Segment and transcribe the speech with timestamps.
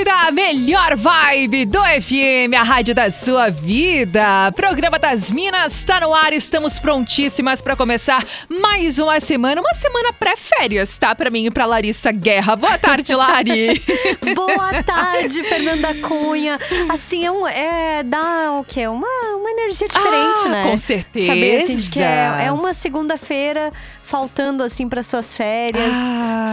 [0.00, 4.50] Atlântida, melhor vibe do FM, a rádio da sua vida.
[4.52, 10.12] Programa das Minas está no ar, estamos prontíssimas para começar mais uma semana, uma semana
[10.12, 11.14] pré-férias, tá?
[11.14, 12.56] Para mim e para Larissa Guerra.
[12.56, 13.82] Boa tarde, Lari.
[14.34, 16.58] Boa tarde, Fernanda Cunha.
[16.88, 18.86] Assim, é, um, é dá o quê?
[18.86, 20.70] Uma, uma energia diferente, ah, né?
[20.70, 21.26] Com certeza.
[21.26, 23.72] Saber assim, que é, é uma segunda-feira
[24.10, 25.94] faltando assim para suas férias.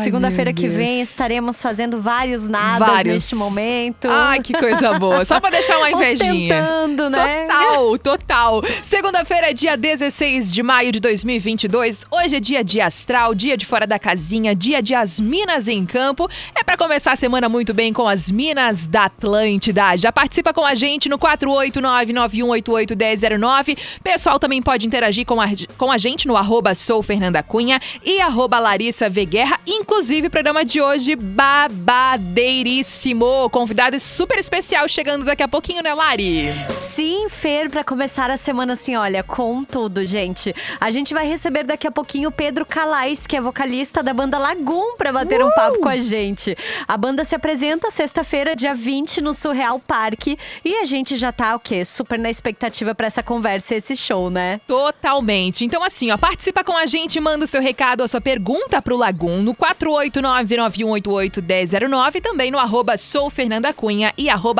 [0.03, 3.15] Segunda-feira que vem estaremos fazendo vários nadas vários.
[3.15, 4.07] neste momento.
[4.07, 5.25] Ai, que coisa boa.
[5.25, 6.61] Só para deixar uma invejinha.
[6.61, 7.47] Ostentando, né?
[7.47, 8.61] Total, total.
[8.83, 12.05] Segunda-feira, dia 16 de maio de 2022.
[12.11, 15.83] Hoje é dia de astral, dia de fora da casinha, dia de as minas em
[15.83, 16.29] campo.
[16.55, 19.97] É para começar a semana muito bem com as minas da Atlântida.
[19.97, 23.75] Já participa com a gente no 48991881009.
[24.03, 28.19] Pessoal também pode interagir com a, com a gente no arroba sou Fernanda Cunha e
[28.19, 29.57] arroba Larissa Veguerra.
[29.65, 33.49] Inclusive, o programa de hoje babadeiríssimo.
[33.49, 36.53] Convidado super especial chegando daqui a pouquinho, né, Lari?
[36.69, 40.53] Sim, Fer, para começar a semana assim, olha, com tudo, gente.
[40.79, 44.37] A gente vai receber daqui a pouquinho o Pedro Calais, que é vocalista da banda
[44.37, 45.47] Lagum, para bater uh!
[45.47, 46.55] um papo com a gente.
[46.87, 50.27] A banda se apresenta sexta-feira, dia 20, no Surreal Park.
[50.65, 51.85] E a gente já tá, o quê?
[51.85, 54.59] Super na expectativa para essa conversa e esse show, né?
[54.67, 55.63] Totalmente.
[55.63, 58.97] Então, assim, ó, participa com a gente, manda o seu recado, a sua pergunta pro
[58.97, 64.57] Lagum no 48991881009 e também no arroba soufernandacunha e arroba.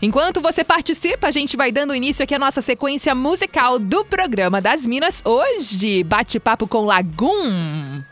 [0.00, 4.60] Enquanto você participa, a gente vai dando início aqui à nossa sequência musical do programa
[4.60, 5.22] das Minas.
[5.24, 8.02] Hoje, bate-papo com Lagum.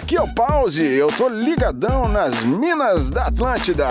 [0.00, 0.82] Aqui é o Pause.
[0.82, 3.86] Eu tô ligadão nas minas da Atlântida.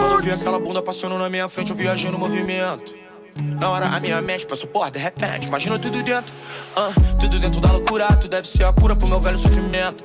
[0.00, 2.94] Quando eu vi aquela bunda passando na minha frente, eu viajei no movimento.
[3.60, 6.34] Na hora a minha mente passou por de repente, imagina tudo dentro.
[6.76, 10.04] Uh, tudo dentro da loucura, tu deve ser a cura pro meu velho sofrimento.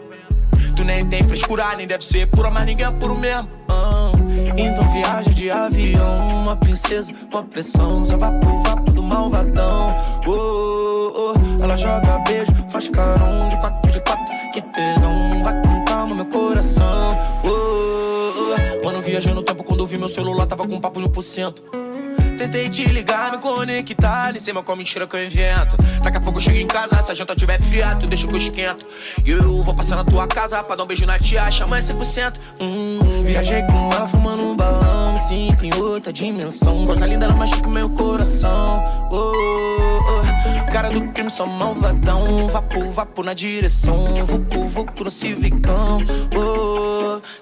[0.75, 3.49] Tu nem tem frescura, nem deve ser pura, mas ninguém é puro mesmo.
[3.69, 4.11] Uh,
[4.57, 8.86] então viaja de avião, uma princesa, uma pressão, só vapo, vapo do
[9.17, 9.95] malvadão.
[10.25, 11.63] Oh, oh, oh.
[11.63, 16.25] Ela joga beijo, faz carão de quatro de quatro que tesão Vai com calma meu
[16.25, 18.85] coração oh, oh.
[18.85, 21.96] Mano, viajei no tempo quando eu vi meu celular Tava com papo 1%.
[22.37, 25.77] Tentei te ligar, me conectar Nem sei mais qual mentira que eu invento.
[26.03, 28.33] Daqui a pouco eu chego em casa, se a janta tiver fria Tu deixa que
[28.33, 28.85] eu esquento
[29.25, 32.39] E eu vou passar na tua casa Pra dar um beijo na tia, chama 100%
[32.59, 36.83] hum, Viajei com ela fumando um balão Me sinto em outra dimensão.
[36.85, 38.83] Coisa linda, não machuca meu coração.
[39.11, 40.71] Oh, oh.
[40.71, 42.47] Cara do crime, só malvadão.
[42.47, 44.15] Vapo, vapo na direção.
[44.25, 45.99] Vucu, vucu no civicão.
[46.35, 46.96] Oh,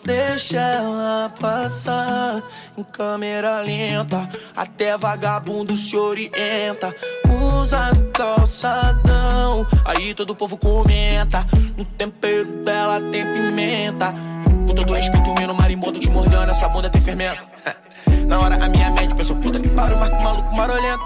[0.06, 2.44] Deixa ela passar
[2.78, 6.96] Em câmera lenta Até vagabundo se orienta.
[7.62, 11.46] Usa no calçadão, aí todo povo comenta.
[11.78, 14.14] No tempero dela tem pimenta.
[14.68, 17.44] Com todo respeito, o marimbondo te mordendo, essa bunda tem fermento.
[18.28, 21.04] Na hora a minha mente pensou, puta que pariu, marco maluco marolento.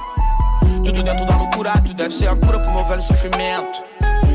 [0.84, 3.72] Tudo dentro da loucura, tu deve ser a cura pro meu velho sofrimento.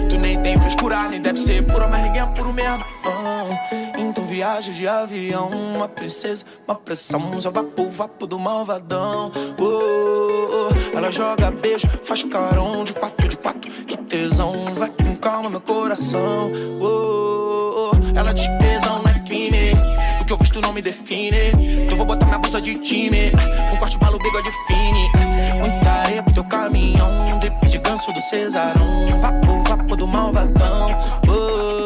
[0.09, 2.85] Tu nem tem frescura, nem deve ser pura, mas ninguém é puro mesmo.
[3.05, 9.33] Uh, então viaja de avião, uma princesa, uma pressão, só vapo, vapo do malvadão.
[9.59, 15.17] Uh, uh, ela joga beijo, faz carão de quatro de quatro, que tesão, vai com
[15.17, 16.49] calma meu coração.
[16.81, 19.73] Uh, ela diz tesão não é crime,
[20.21, 21.51] o que eu visto não me define.
[21.83, 23.33] Então vou botar minha bolsa de time,
[23.73, 25.11] um corte balo, bigode fine.
[25.59, 30.87] Muita areia pro teu caminhão, drip de ganso do Cesarão, vapo, vapo do malvadão.
[31.27, 31.84] Oh,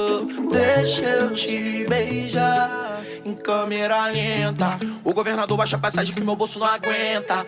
[0.58, 4.78] deixa eu te beijar em câmera lenta.
[5.04, 7.46] O governador baixa a passagem que meu bolso não aguenta.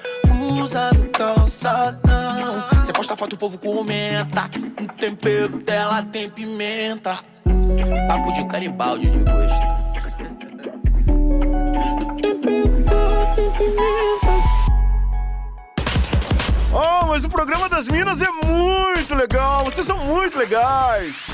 [0.63, 2.85] Usa no calçadão.
[2.85, 4.49] Cê posta foto, o povo comenta.
[4.81, 7.19] Um tempero dela tem pimenta.
[8.09, 9.81] Papo de caribaldi de gosto.
[16.73, 19.65] Oh, mas o programa das Minas é muito legal.
[19.65, 21.27] Vocês são muito legais.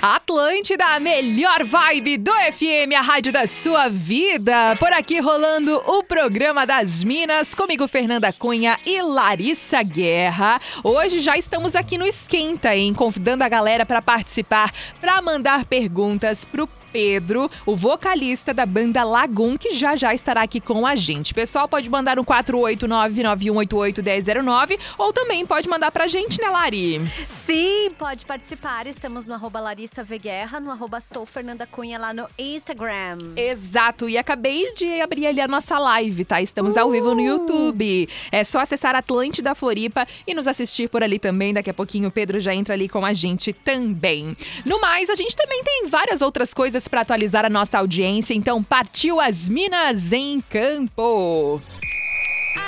[0.00, 4.76] Atlântida, a melhor vibe do FM, a rádio da sua vida.
[4.78, 10.60] Por aqui rolando o programa das Minas, comigo Fernanda Cunha e Larissa Guerra.
[10.84, 12.94] Hoje já estamos aqui no Esquenta, hein?
[12.94, 19.56] Convidando a galera para participar, para mandar perguntas pro Pedro, o vocalista da banda Lagoon,
[19.56, 21.32] que já já estará aqui com a gente.
[21.32, 27.00] Pessoal, pode mandar um 489-9188-1009 ou também pode mandar pra gente, né, Lari?
[27.28, 28.88] Sim, pode participar.
[28.88, 33.18] Estamos no arroba Larissa Veguerra, no arroba Sou Fernanda Cunha lá no Instagram.
[33.36, 36.42] Exato, e acabei de abrir ali a nossa live, tá?
[36.42, 36.80] Estamos uh!
[36.80, 37.26] ao vivo no uh!
[37.26, 38.08] YouTube.
[38.32, 41.54] É só acessar Atlântida Floripa e nos assistir por ali também.
[41.54, 44.36] Daqui a pouquinho o Pedro já entra ali com a gente também.
[44.66, 48.62] No mais, a gente também tem várias outras coisas para atualizar a nossa audiência, então
[48.62, 51.60] partiu as Minas em Campo.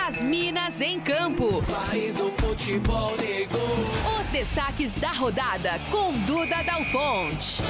[0.07, 1.63] As Minas em Campo.
[4.21, 7.63] Os destaques da rodada com Duda Dal Ponte.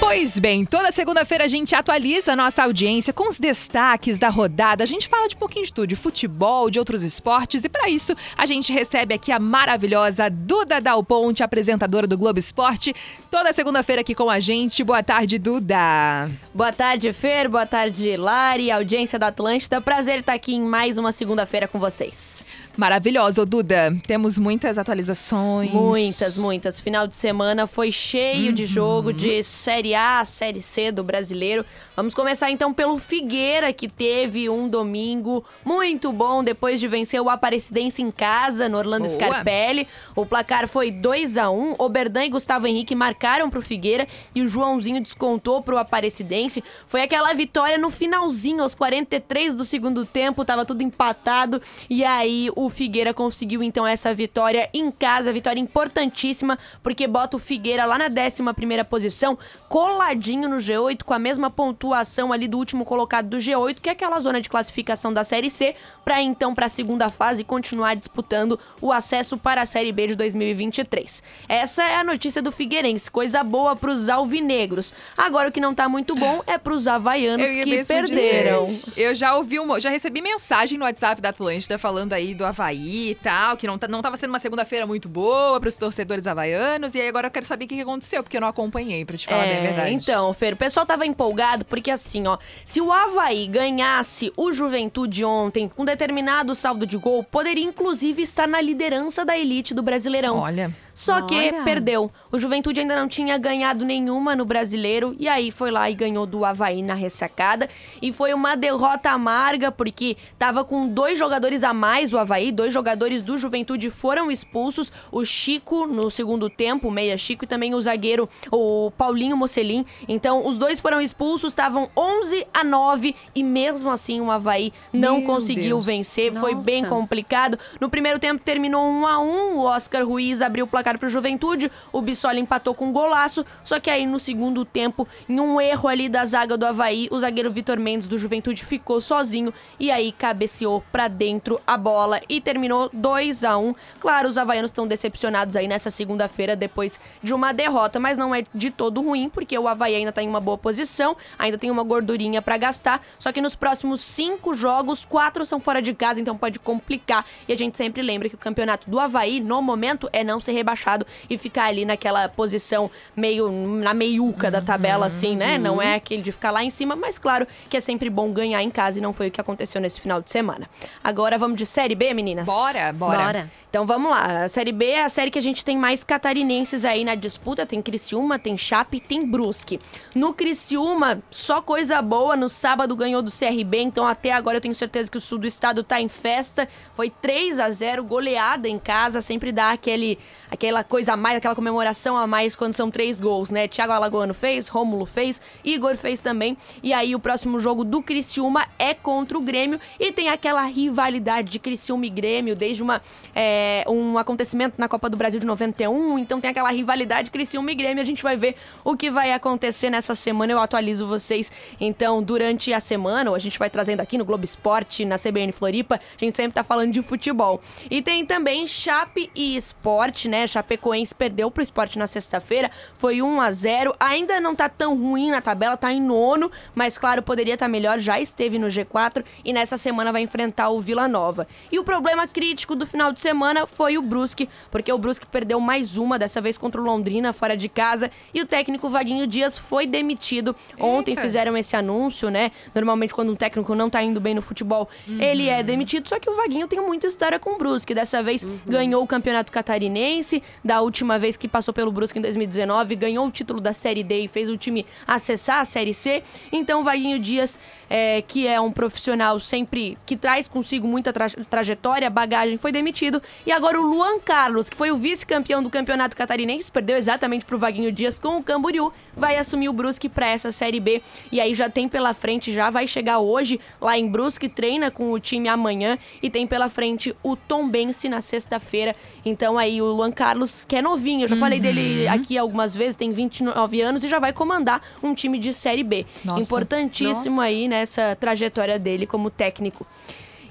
[0.00, 4.84] Pois bem, toda segunda-feira a gente atualiza a nossa audiência com os destaques da rodada.
[4.84, 7.64] A gente fala de pouquinho de tudo, de futebol, de outros esportes.
[7.64, 12.38] E para isso, a gente recebe aqui a maravilhosa Duda Dal Ponte, apresentadora do Globo
[12.38, 12.94] Esporte.
[13.30, 14.84] Toda segunda-feira aqui com a gente.
[14.84, 16.30] Boa tarde, Duda.
[16.54, 17.48] Boa tarde, Fer.
[17.48, 19.80] Boa tarde, Lari, audiência da Atlântida.
[19.80, 22.44] Prazer estar aqui em mais uma segunda-feira com vocês.
[22.76, 23.96] Maravilhosa, Ô, Duda.
[24.06, 25.70] Temos muitas atualizações.
[25.70, 26.80] Muitas, muitas.
[26.80, 31.64] Final de semana foi cheio de jogo de Série A, Série C do brasileiro.
[31.94, 37.30] Vamos começar então pelo Figueira, que teve um domingo muito bom depois de vencer o
[37.30, 39.14] Aparecidense em casa, no Orlando Boa.
[39.14, 39.86] Scarpelli.
[40.16, 44.48] O placar foi 2 a 1 Oberdan e Gustavo Henrique marcaram pro Figueira e o
[44.48, 46.62] Joãozinho descontou pro Aparecidense.
[46.88, 51.62] Foi aquela vitória no finalzinho, aos 43 do segundo tempo, tava tudo empatado.
[51.88, 57.40] E aí o Figueira conseguiu então essa vitória em casa, vitória importantíssima, porque bota o
[57.40, 62.84] Figueira lá na 11ª posição, coladinho no G8, com a mesma pontuação ali do último
[62.84, 66.66] colocado do G8, que é aquela zona de classificação da Série C, para então para
[66.66, 71.22] a segunda fase continuar disputando o acesso para a Série B de 2023.
[71.48, 74.92] Essa é a notícia do Figueirense, coisa boa para os alvinegros.
[75.16, 78.64] Agora o que não tá muito bom é para os havaianos que perderam.
[78.66, 79.02] dizer.
[79.02, 83.14] Eu já ouvi já recebi mensagem no WhatsApp da Atlântida falando aí do Havaí e
[83.16, 86.94] tal, que não, tá, não tava sendo uma segunda-feira muito boa pros torcedores havaianos.
[86.94, 89.16] E aí agora eu quero saber o que que aconteceu, porque eu não acompanhei, pra
[89.16, 89.92] te falar bem a verdade.
[89.92, 95.24] Então, Fer, o pessoal tava empolgado porque assim, ó, se o Havaí ganhasse o Juventude
[95.24, 100.38] ontem com determinado saldo de gol, poderia inclusive estar na liderança da elite do Brasileirão.
[100.38, 100.72] Olha.
[100.94, 101.64] Só que Olha.
[101.64, 102.10] perdeu.
[102.30, 105.14] O Juventude ainda não tinha ganhado nenhuma no brasileiro.
[105.18, 107.68] E aí foi lá e ganhou do Havaí na ressacada.
[108.00, 112.43] E foi uma derrota amarga, porque tava com dois jogadores a mais o Havaí.
[112.52, 114.90] Dois jogadores do Juventude foram expulsos.
[115.10, 119.84] O Chico no segundo tempo, o meia Chico, e também o zagueiro, o Paulinho Mocelin.
[120.08, 123.14] Então, os dois foram expulsos, estavam 11 a 9.
[123.34, 125.86] E mesmo assim, o Havaí não Meu conseguiu Deus.
[125.86, 126.32] vencer.
[126.34, 126.64] Foi Nossa.
[126.64, 127.58] bem complicado.
[127.80, 131.70] No primeiro tempo terminou 1 a 1 O Oscar Ruiz abriu o placar pro Juventude.
[131.92, 133.44] O Bissoli empatou com um golaço.
[133.62, 137.18] Só que aí no segundo tempo, em um erro ali da zaga do Havaí, o
[137.20, 139.52] zagueiro Vitor Mendes do Juventude ficou sozinho.
[139.78, 144.70] E aí cabeceou pra dentro a bola e terminou 2 a 1 Claro, os havaianos
[144.70, 149.28] estão decepcionados aí nessa segunda-feira depois de uma derrota, mas não é de todo ruim,
[149.28, 153.04] porque o Havaí ainda tá em uma boa posição, ainda tem uma gordurinha pra gastar.
[153.18, 157.24] Só que nos próximos cinco jogos, quatro são fora de casa, então pode complicar.
[157.48, 160.52] E a gente sempre lembra que o campeonato do Havaí, no momento, é não ser
[160.52, 165.58] rebaixado e ficar ali naquela posição meio na meiuca da tabela, assim, né?
[165.58, 168.62] Não é aquele de ficar lá em cima, mas claro que é sempre bom ganhar
[168.62, 170.68] em casa e não foi o que aconteceu nesse final de semana.
[171.02, 172.23] Agora vamos de Série B, meninas?
[172.46, 173.18] Bora, bora.
[173.18, 173.50] Bora.
[173.74, 174.44] Então vamos lá.
[174.44, 177.66] A Série B é a série que a gente tem mais catarinenses aí na disputa.
[177.66, 179.80] Tem Criciúma, tem Chape, tem Brusque.
[180.14, 182.36] No Criciúma, só coisa boa.
[182.36, 185.46] No sábado ganhou do CRB, então até agora eu tenho certeza que o sul do
[185.48, 186.68] estado tá em festa.
[186.94, 189.20] Foi 3 a 0 goleada em casa.
[189.20, 193.50] Sempre dá aquele, aquela coisa a mais, aquela comemoração a mais quando são três gols,
[193.50, 193.66] né?
[193.66, 196.56] Thiago Alagoano fez, Rômulo fez, Igor fez também.
[196.80, 199.80] E aí o próximo jogo do Criciúma é contra o Grêmio.
[199.98, 203.02] E tem aquela rivalidade de Criciúma e Grêmio, desde uma,
[203.34, 206.18] é, um acontecimento na Copa do Brasil de 91.
[206.18, 208.00] Então tem aquela rivalidade Criciúma e Grêmio.
[208.00, 208.54] A gente vai ver
[208.84, 210.52] o que vai acontecer nessa semana.
[210.52, 213.30] Eu atualizo vocês, então, durante a semana.
[213.30, 215.96] Ou a gente vai trazendo aqui no Globo Esporte, na CBN Floripa.
[215.96, 217.60] A gente sempre tá falando de futebol.
[217.90, 220.46] E tem também Chape e Esporte, né?
[220.46, 222.70] Chapecoense perdeu pro Esporte na sexta-feira.
[222.94, 226.50] Foi 1 a 0 Ainda não tá tão ruim na tabela, tá em nono.
[226.74, 227.98] Mas, claro, poderia estar melhor.
[227.98, 231.46] Já esteve no G4 e nessa semana vai enfrentar o Vila Nova.
[231.72, 235.58] E o problema crítico do final de semana foi o Brusque, porque o Brusque perdeu
[235.60, 239.56] mais uma, dessa vez contra o Londrina, fora de casa, e o técnico Vaguinho Dias
[239.58, 240.54] foi demitido.
[240.78, 241.22] Ontem Eita.
[241.22, 242.50] fizeram esse anúncio, né?
[242.74, 246.08] Normalmente, quando um técnico não tá indo bem no futebol, ele é demitido.
[246.08, 247.94] Só que o Vaguinho tem muita história com o Brusque.
[247.94, 252.96] Dessa vez ganhou o Campeonato Catarinense, da última vez que passou pelo Brusque em 2019,
[252.96, 256.22] ganhou o título da Série D e fez o time acessar a Série C.
[256.52, 257.58] Então, o Vaguinho Dias,
[257.88, 263.22] é, que é um profissional sempre que traz consigo muita tra- trajetória, bagagem, foi demitido.
[263.46, 267.58] E agora o Luan Carlos, que foi o vice-campeão do Campeonato Catarinense, perdeu exatamente pro
[267.58, 271.02] Vaguinho Dias com o Camboriú, vai assumir o Brusque pra essa Série B.
[271.30, 275.12] E aí já tem pela frente, já vai chegar hoje lá em Brusque, treina com
[275.12, 278.96] o time amanhã e tem pela frente o Tombense na sexta-feira.
[279.24, 282.96] Então aí o Luan Carlos, que é novinho, eu já falei dele aqui algumas vezes,
[282.96, 286.06] tem 29 anos e já vai comandar um time de Série B.
[286.24, 286.40] Nossa.
[286.40, 289.86] Importantíssimo aí nessa trajetória dele como técnico.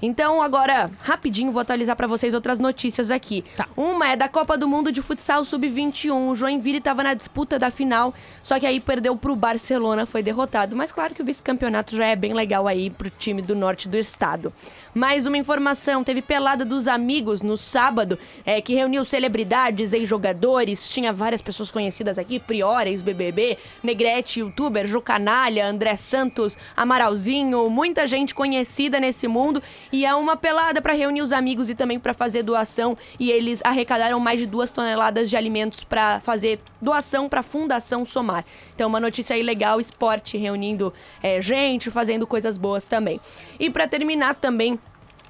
[0.06, 3.42] Então, agora, rapidinho, vou atualizar pra vocês outras notícias aqui.
[3.56, 3.70] Tá.
[3.74, 6.30] Uma é da Copa do Mundo de Futsal Sub-21.
[6.30, 10.76] O Joinville tava na disputa da final, só que aí perdeu pro Barcelona, foi derrotado.
[10.76, 13.98] Mas claro que o vice-campeonato já é bem legal aí pro time do norte do
[13.98, 14.52] estado.
[14.94, 21.14] Mais uma informação: teve pelada dos amigos no sábado, é, que reuniu celebridades, ex-jogadores, tinha
[21.14, 28.36] várias pessoas conhecidas aqui, Priora, ex-BBB, Negrete, youtuber, Ju Canalha, André Santos, Amaralzinho, muita gente
[28.36, 29.64] conhecida nesse mundo.
[29.94, 32.98] E é uma pelada para reunir os amigos e também para fazer doação.
[33.20, 38.04] E eles arrecadaram mais de duas toneladas de alimentos para fazer doação para a Fundação
[38.04, 38.44] Somar.
[38.74, 43.22] Então, uma notícia aí legal: esporte reunindo é, gente, fazendo coisas boas também.
[43.60, 44.80] E para terminar também.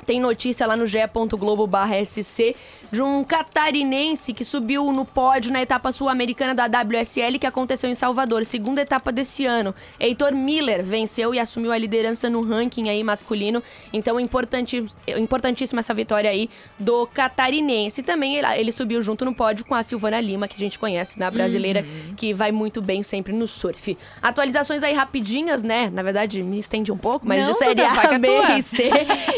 [0.06, 2.56] Tem notícia lá no ge.globo.sc
[2.92, 7.96] de um catarinense que subiu no pódio na etapa sul-americana da WSL que aconteceu em
[7.96, 9.74] Salvador, segunda etapa desse ano.
[10.00, 13.64] Heitor Miller venceu e assumiu a liderança no ranking aí masculino.
[13.92, 14.86] Então, importante,
[15.18, 18.02] importantíssima essa vitória aí do catarinense.
[18.02, 21.18] E também ele, subiu junto no pódio com a Silvana Lima, que a gente conhece
[21.18, 21.84] na brasileira,
[22.16, 23.98] que vai muito bem sempre no surf.
[24.22, 25.90] Atualizações aí rapidinhas, né?
[25.90, 28.92] Na verdade, me estende um pouco, mas Não, de Série A, B e C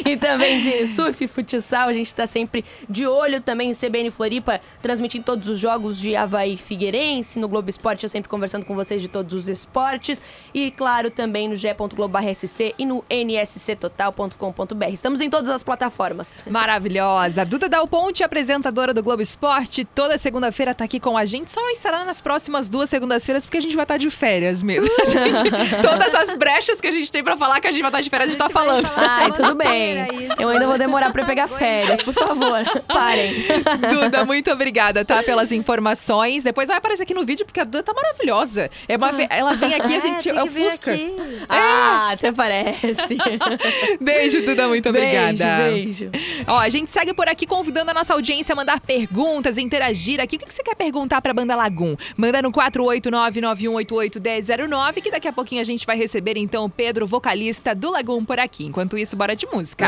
[0.06, 1.90] e também de surf e futsal.
[1.90, 6.16] A gente tá sempre de olho também em CBN Floripa, transmitindo todos os jogos de
[6.16, 7.40] Havaí Figueirense.
[7.40, 10.22] No Globo Esporte, eu sempre conversando com vocês de todos os esportes.
[10.54, 14.86] E, claro, também no ge.globo.sc e no nsctotal.com.br.
[14.92, 16.44] Estamos em todas as plataformas.
[16.50, 17.46] Maravilhosa.
[17.46, 21.52] Duda Dal Ponte, apresentadora do Globo Esporte, toda segunda-feira tá aqui com a gente.
[21.52, 24.90] Só não estará nas próximas duas segundas-feiras, porque a gente vai estar de férias mesmo.
[25.02, 25.44] A gente,
[25.82, 28.10] todas as brechas que a gente tem pra falar que a gente vai estar de
[28.10, 28.90] férias, a gente, tá falando.
[28.96, 30.08] Ai, tudo bem.
[30.46, 32.64] Eu ainda vou demorar pra pegar férias, por favor.
[32.88, 33.34] Parem.
[33.92, 35.24] Duda, muito obrigada, tá?
[35.24, 36.44] Pelas informações.
[36.44, 38.70] Depois vai aparecer aqui no vídeo, porque a Duda tá maravilhosa.
[38.88, 40.30] É uma ve- Ela vem aqui, a gente.
[40.30, 40.92] É, É, vir Fusca.
[40.94, 41.14] aqui.
[41.50, 43.18] Ah, até parece.
[44.02, 45.70] Beijo, Duda, muito obrigada.
[45.70, 46.46] Beijo, beijo.
[46.48, 50.36] Ó, a gente segue por aqui convidando a nossa audiência a mandar perguntas, interagir aqui.
[50.36, 51.96] O que que você quer perguntar pra Banda Lagum?
[52.18, 57.74] Manda no 489-9188-1009, que daqui a pouquinho a gente vai receber então o Pedro, vocalista
[57.74, 58.66] do Lagum, por aqui.
[58.66, 59.88] Enquanto isso, bora de música.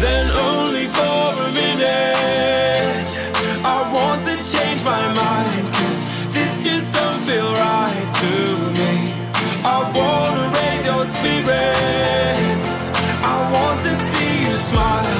[0.00, 3.10] then only for a minute.
[3.62, 6.00] I want to change my mind, cause
[6.32, 8.32] this just don't feel right to
[8.78, 8.94] me.
[9.62, 12.74] I wanna raise your spirits.
[13.22, 15.19] I want to see you smile,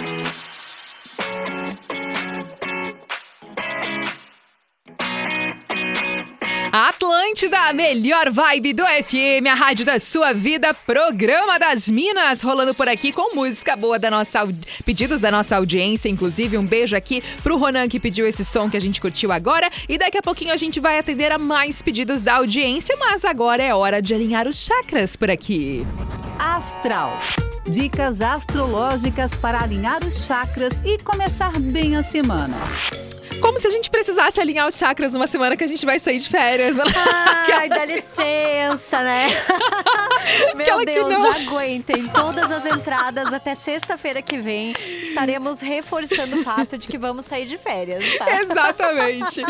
[6.71, 12.87] Atlântida, melhor vibe do FM, a rádio da sua vida, programa das Minas, rolando por
[12.87, 14.47] aqui com música boa da nossa
[14.85, 18.77] pedidos da nossa audiência, inclusive um beijo aqui pro Ronan que pediu esse som que
[18.77, 22.21] a gente curtiu agora e daqui a pouquinho a gente vai atender a mais pedidos
[22.21, 25.85] da audiência, mas agora é hora de alinhar os chakras por aqui.
[26.39, 27.19] Astral.
[27.67, 32.55] Dicas astrológicas para alinhar os chakras e começar bem a semana.
[33.41, 36.19] Como se a gente precisasse alinhar os chakras numa semana que a gente vai sair
[36.19, 36.75] de férias.
[36.75, 36.83] né?
[37.57, 39.27] Ai, dá licença, né?
[40.55, 41.31] Meu Aquela que Deus, não.
[41.31, 44.73] aguentem todas as entradas até sexta-feira que vem.
[45.03, 48.41] Estaremos reforçando o fato de que vamos sair de férias, tá?
[48.41, 49.41] Exatamente.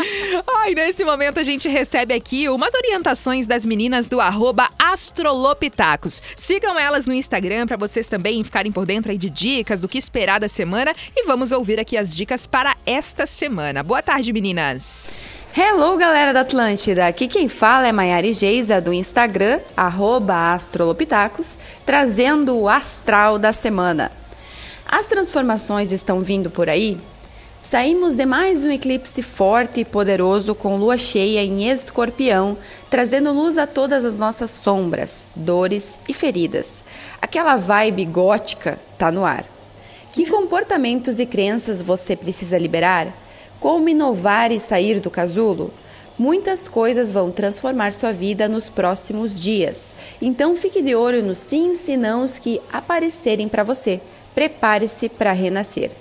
[0.58, 6.22] Ai, nesse momento a gente recebe aqui umas orientações das meninas do arroba Astrolopitacos.
[6.36, 9.98] Sigam elas no Instagram para vocês também ficarem por dentro aí de dicas do que
[9.98, 13.81] esperar da semana e vamos ouvir aqui as dicas para esta semana.
[13.84, 15.28] Boa tarde, meninas.
[15.56, 17.08] Hello, galera da Atlântida!
[17.08, 24.12] Aqui quem fala é Maiara Geisa, do Instagram, astrolopitacos, trazendo o astral da semana.
[24.86, 26.96] As transformações estão vindo por aí?
[27.60, 32.56] Saímos de mais um eclipse forte e poderoso com lua cheia em escorpião,
[32.88, 36.84] trazendo luz a todas as nossas sombras, dores e feridas.
[37.20, 39.44] Aquela vibe gótica tá no ar.
[40.12, 43.21] Que comportamentos e crenças você precisa liberar?
[43.62, 45.72] Como inovar e sair do casulo?
[46.18, 49.94] Muitas coisas vão transformar sua vida nos próximos dias.
[50.20, 54.00] Então fique de olho nos sims e nãos que aparecerem para você.
[54.34, 55.92] Prepare-se para renascer.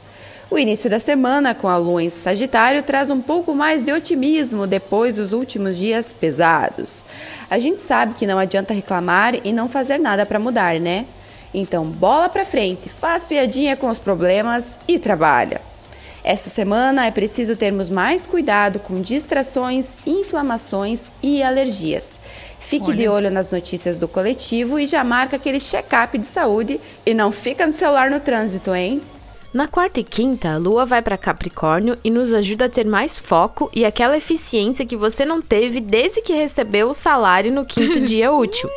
[0.50, 4.66] O início da semana com a lua em Sagitário traz um pouco mais de otimismo
[4.66, 7.06] depois dos últimos dias pesados.
[7.48, 11.06] A gente sabe que não adianta reclamar e não fazer nada para mudar, né?
[11.54, 15.71] Então, bola pra frente, faz piadinha com os problemas e trabalha.
[16.24, 22.20] Essa semana é preciso termos mais cuidado com distrações, inflamações e alergias.
[22.60, 27.14] Fique de olho nas notícias do coletivo e já marca aquele check-up de saúde e
[27.14, 29.02] não fica no celular no trânsito, hein?
[29.54, 33.20] Na quarta e quinta, a lua vai para Capricórnio e nos ajuda a ter mais
[33.20, 38.00] foco e aquela eficiência que você não teve desde que recebeu o salário no quinto
[38.06, 38.70] dia útil.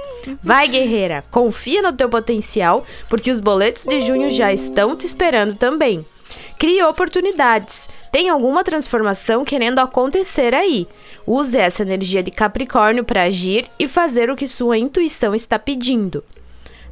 [0.43, 5.55] Vai, guerreira, confia no teu potencial, porque os boletos de junho já estão te esperando
[5.55, 6.05] também.
[6.59, 7.89] Crie oportunidades.
[8.13, 10.87] Tem alguma transformação querendo acontecer aí.
[11.27, 16.25] Use essa energia de Capricórnio para agir e fazer o que sua intuição está pedindo.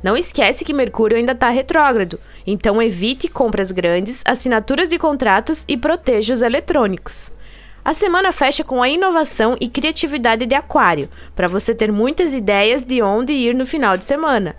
[0.02, 5.76] Não esquece que Mercúrio ainda está retrógrado, então evite compras grandes, assinaturas de contratos e
[5.76, 7.30] proteja os eletrônicos.
[7.84, 12.84] A semana fecha com a inovação e criatividade de Aquário, para você ter muitas ideias
[12.84, 14.56] de onde ir no final de semana.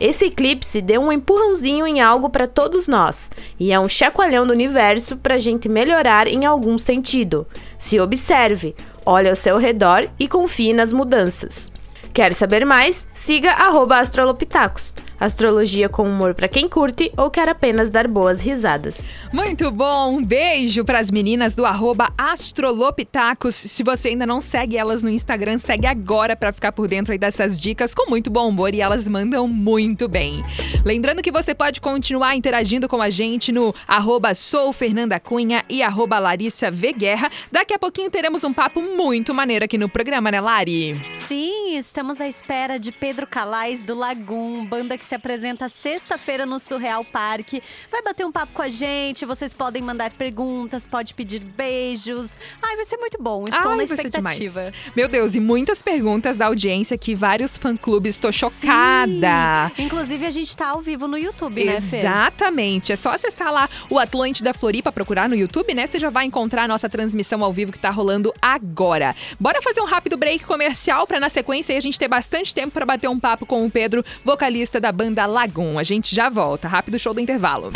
[0.00, 4.52] Esse eclipse deu um empurrãozinho em algo para todos nós, e é um chacoalhão do
[4.52, 7.46] universo para a gente melhorar em algum sentido.
[7.78, 11.70] Se observe, olhe ao seu redor e confie nas mudanças.
[12.12, 13.06] Quer saber mais?
[13.14, 14.94] Siga arroba Astrolopitacos.
[15.18, 19.08] Astrologia com humor para quem curte ou quer apenas dar boas risadas.
[19.32, 23.54] Muito bom, um beijo para as meninas do arroba Astrolopitacos.
[23.54, 27.18] Se você ainda não segue elas no Instagram, segue agora para ficar por dentro aí
[27.18, 30.42] dessas dicas com muito bom humor e elas mandam muito bem.
[30.84, 35.82] Lembrando que você pode continuar interagindo com a gente no arroba sou Fernanda Cunha e
[35.82, 37.30] arroba Larissa V Guerra.
[37.50, 41.00] Daqui a pouquinho teremos um papo muito maneiro aqui no programa, né, Lari?
[41.26, 46.58] Sim, estamos à espera de Pedro Calais do Lagum, banda que se apresenta sexta-feira no
[46.58, 47.62] Surreal Parque.
[47.90, 52.36] Vai bater um papo com a gente, vocês podem mandar perguntas, pode pedir beijos.
[52.60, 54.72] Ai, vai ser muito bom, estou Ai, na expectativa.
[54.94, 59.72] Meu Deus, e muitas perguntas da audiência aqui, vários fã-clubes, estou chocada.
[59.76, 59.84] Sim.
[59.84, 61.98] Inclusive, a gente tá ao vivo no YouTube, né, Fê?
[61.98, 62.92] Exatamente.
[62.92, 65.86] É só acessar lá o Atlântida Floripa, procurar no YouTube, né?
[65.86, 69.14] Você já vai encontrar a nossa transmissão ao vivo que tá rolando agora.
[69.38, 72.84] Bora fazer um rápido break comercial para na sequência a gente ter bastante tempo para
[72.84, 75.78] bater um papo com o Pedro, vocalista da banda Lagoon.
[75.78, 76.66] A gente já volta.
[76.66, 77.70] Rápido show do intervalo.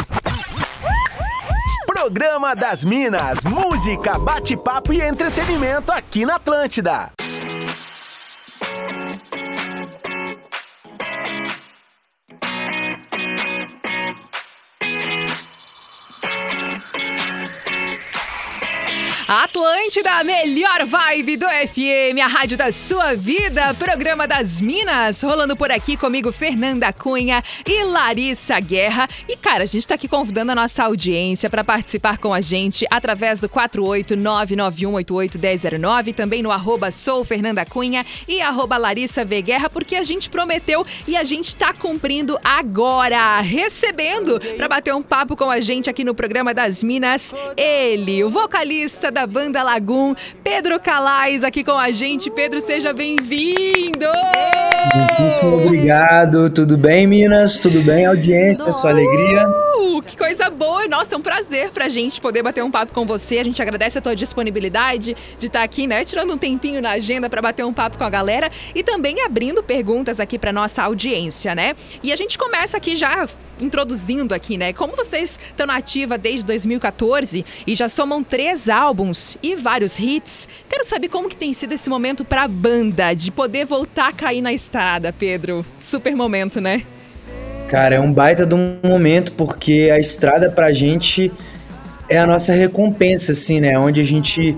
[1.87, 7.13] Programa das Minas, música, bate-papo e entretenimento aqui na Atlântida.
[19.33, 25.57] Atlântida, a melhor vibe do FM, a rádio da sua vida, programa das Minas, rolando
[25.57, 29.09] por aqui comigo Fernanda Cunha e Larissa Guerra.
[29.29, 32.85] E cara, a gente tá aqui convidando a nossa audiência para participar com a gente
[32.91, 39.95] através do 48991881009, também no arroba sou Fernanda Cunha e arroba Larissa V Guerra, porque
[39.95, 45.49] a gente prometeu e a gente tá cumprindo agora, recebendo para bater um papo com
[45.49, 50.81] a gente aqui no programa das Minas, ele, o vocalista da da banda Lagoon, Pedro
[50.81, 52.31] Calais aqui com a gente.
[52.31, 54.07] Pedro, seja bem-vindo!
[54.95, 56.49] Muitíssimo obrigado.
[56.49, 57.61] Tudo bem, Minas?
[57.61, 58.73] Tudo bem, audiência?
[58.73, 59.45] Sua alegria?
[60.07, 60.89] Que coisa boa!
[60.89, 63.39] Nossa, é um prazer pra gente poder bater um papo com você.
[63.39, 66.05] A gente agradece a tua disponibilidade de estar aqui, né?
[66.05, 69.63] Tirando um tempinho na agenda para bater um papo com a galera e também abrindo
[69.63, 71.75] perguntas aqui pra nossa audiência, né?
[72.03, 73.29] E a gente começa aqui já
[73.61, 74.73] introduzindo aqui, né?
[74.73, 79.10] Como vocês estão na ativa desde 2014 e já somam três álbuns
[79.43, 83.67] e vários hits, quero saber como que tem sido esse momento pra banda, de poder
[83.67, 85.65] voltar a cair na estrada, Pedro.
[85.77, 86.83] Super momento, né?
[87.69, 91.31] Cara, é um baita de um momento, porque a estrada pra gente
[92.09, 93.79] é a nossa recompensa, assim, né?
[93.79, 94.57] Onde a gente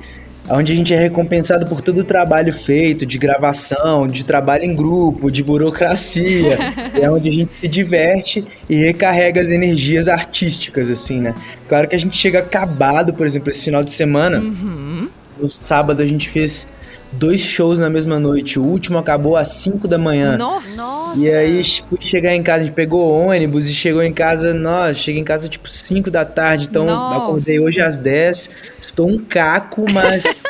[0.57, 4.75] onde a gente é recompensado por todo o trabalho feito de gravação, de trabalho em
[4.75, 6.59] grupo, de burocracia,
[7.01, 11.35] é onde a gente se diverte e recarrega as energias artísticas, assim, né?
[11.69, 14.39] Claro que a gente chega acabado, por exemplo, esse final de semana.
[14.39, 15.09] Uhum.
[15.41, 16.71] No sábado a gente fez
[17.13, 18.59] dois shows na mesma noite.
[18.59, 20.37] O último acabou às 5 da manhã.
[20.37, 20.77] Nossa!
[21.17, 24.95] E aí, tipo, chegar em casa, a gente pegou ônibus e chegou em casa, nossa,
[24.95, 27.19] cheguei em casa tipo 5 da tarde, então Nossa.
[27.19, 28.51] acordei hoje às 10.
[28.81, 30.43] Estou um caco, mas.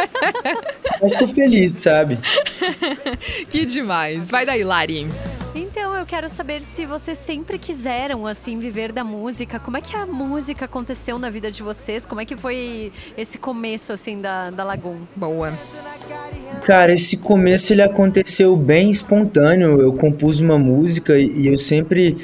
[1.01, 2.19] mas tô feliz, sabe?
[3.49, 4.31] que demais.
[4.31, 5.09] Vai daí, Lari.
[5.55, 9.59] Então, eu quero saber se vocês sempre quiseram, assim, viver da música.
[9.59, 12.07] Como é que a música aconteceu na vida de vocês?
[12.07, 15.01] Como é que foi esse começo, assim, da, da Lagoon?
[15.15, 15.53] Boa.
[16.65, 19.79] Cara, esse começo ele aconteceu bem espontâneo.
[19.79, 22.17] Eu compus uma música e eu sempre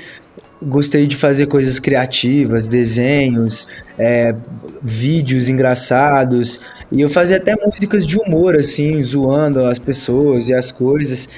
[0.62, 4.34] gostei de fazer coisas criativas, desenhos, é,
[4.82, 6.60] vídeos engraçados.
[6.90, 11.28] E eu fazia até músicas de humor, assim, zoando as pessoas e as coisas.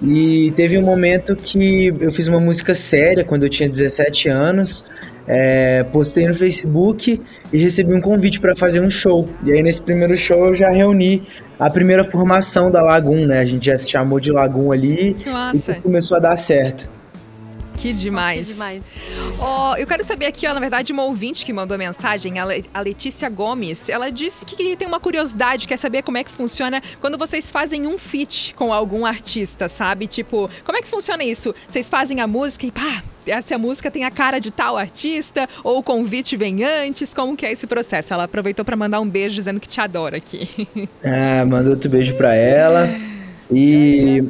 [0.00, 4.86] E teve um momento que eu fiz uma música séria quando eu tinha 17 anos.
[5.26, 7.20] É, postei no Facebook
[7.52, 9.28] e recebi um convite para fazer um show.
[9.44, 11.22] E aí nesse primeiro show eu já reuni
[11.58, 13.40] a primeira formação da Lagoon, né?
[13.40, 15.56] A gente já se chamou de Lagoon ali Nossa.
[15.56, 16.88] e tudo começou a dar certo.
[17.80, 18.58] Que demais.
[18.58, 19.40] Nossa, que demais.
[19.40, 22.64] Oh, eu quero saber aqui, ó, na verdade, uma ouvinte que mandou mensagem, a, Le
[22.74, 26.82] a Letícia Gomes, ela disse que tem uma curiosidade, quer saber como é que funciona
[27.00, 30.06] quando vocês fazem um feat com algum artista, sabe?
[30.06, 31.54] Tipo, como é que funciona isso?
[31.68, 35.78] Vocês fazem a música e pá, essa música tem a cara de tal artista ou
[35.78, 37.14] o convite vem antes?
[37.14, 38.12] Como que é esse processo?
[38.12, 40.68] Ela aproveitou para mandar um beijo dizendo que te adora aqui.
[41.02, 42.90] Ah, mandou outro beijo para ela.
[43.50, 44.22] E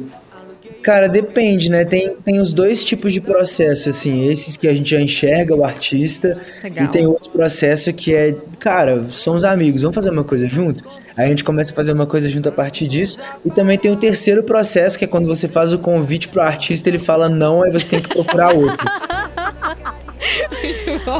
[0.81, 1.85] Cara, depende, né?
[1.85, 4.27] Tem, tem os dois tipos de processo, assim.
[4.27, 6.37] Esses que a gente já enxerga o artista.
[6.63, 6.85] Legal.
[6.85, 10.83] E tem outro processo que é, cara, somos amigos, vamos fazer uma coisa junto?
[11.15, 13.19] Aí a gente começa a fazer uma coisa junto a partir disso.
[13.45, 16.89] E também tem o terceiro processo, que é quando você faz o convite pro artista,
[16.89, 18.87] ele fala não, aí você tem que procurar outro.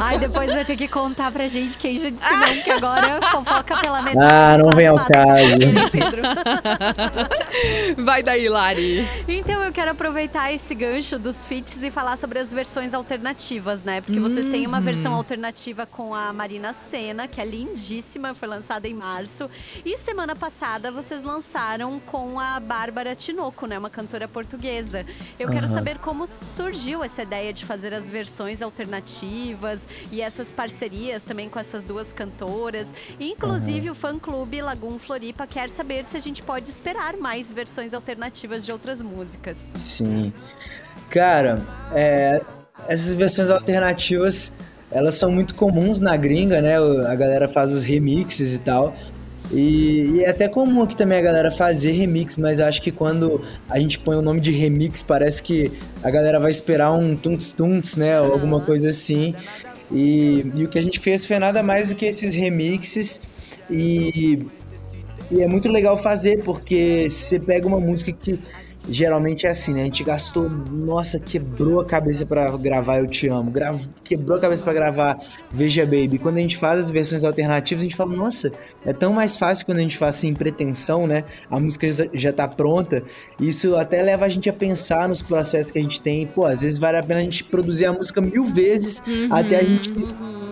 [0.00, 3.76] Ai, depois vai ter que contar pra gente quem já disse não, porque agora fofoca
[3.78, 4.26] pela metade.
[4.32, 5.12] Ah, não vem ao caso.
[7.98, 9.06] Vai daí, Lari.
[9.28, 14.00] Então eu quero aproveitar esse gancho dos feats e falar sobre as versões alternativas, né?
[14.00, 18.88] Porque vocês têm uma versão alternativa com a Marina Senna, que é lindíssima, foi lançada
[18.88, 19.50] em março.
[19.84, 23.78] E semana passada vocês lançaram com a Bárbara Tinoco, né?
[23.78, 25.04] Uma cantora portuguesa.
[25.38, 25.74] Eu quero uhum.
[25.74, 29.71] saber como surgiu essa ideia de fazer as versões alternativas
[30.10, 32.94] e essas parcerias também com essas duas cantoras.
[33.18, 33.92] Inclusive uhum.
[33.92, 38.72] o fã-clube Lagoon Floripa quer saber se a gente pode esperar mais versões alternativas de
[38.72, 39.58] outras músicas.
[39.76, 40.32] Sim.
[41.10, 42.40] Cara, é,
[42.88, 44.56] essas versões alternativas,
[44.90, 46.76] elas são muito comuns na gringa, né?
[47.06, 48.94] A galera faz os remixes e tal.
[49.52, 53.42] E, e, é até comum aqui também a galera fazer remix, mas acho que quando
[53.68, 55.70] a gente põe o nome de remix, parece que
[56.02, 58.20] a galera vai esperar um tunts tunts, né?
[58.20, 59.34] Ou alguma coisa assim.
[59.90, 63.20] E, e o que a gente fez foi nada mais do que esses remixes
[63.70, 64.46] e
[65.30, 68.38] E é muito legal fazer, porque você pega uma música que
[68.88, 69.82] geralmente é assim, né?
[69.82, 73.80] A gente gastou, nossa, quebrou a cabeça para gravar Eu Te Amo, grav...
[74.02, 75.18] quebrou a cabeça para gravar
[75.50, 76.18] Veja Baby.
[76.18, 78.50] Quando a gente faz as versões alternativas, a gente fala, nossa,
[78.84, 81.24] é tão mais fácil quando a gente faz sem pretensão, né?
[81.50, 83.02] A música já tá pronta.
[83.40, 86.26] Isso até leva a gente a pensar nos processos que a gente tem.
[86.26, 89.58] Pô, às vezes vale a pena a gente produzir a música mil vezes Uhum, até
[89.58, 89.90] a gente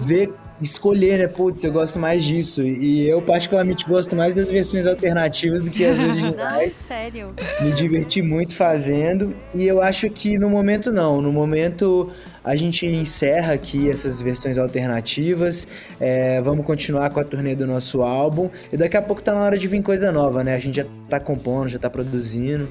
[0.03, 1.27] ver escolher, né?
[1.27, 2.63] Putz, eu gosto mais disso.
[2.63, 6.79] E eu, particularmente, gosto mais das versões alternativas do que as Ai, originais.
[6.87, 7.35] sério.
[7.61, 9.35] Me diverti muito fazendo.
[9.55, 11.21] E eu acho que no momento não.
[11.21, 12.11] No momento
[12.43, 15.67] a gente encerra aqui essas versões alternativas.
[15.99, 18.51] É, vamos continuar com a turnê do nosso álbum.
[18.73, 20.55] E daqui a pouco tá na hora de vir coisa nova, né?
[20.55, 22.69] A gente já tá compondo, já tá produzindo.